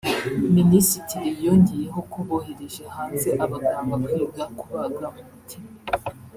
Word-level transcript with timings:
Minisitiri 0.55 1.27
yongeyeho 1.45 1.99
ko 2.11 2.19
bohereje 2.27 2.83
hanze 2.95 3.29
abaganga 3.43 3.95
kwiga 4.05 4.43
kubaga 4.59 5.05
umutima 5.19 5.69